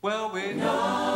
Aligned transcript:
Well, 0.00 0.30
we 0.30 0.52
know. 0.52 1.07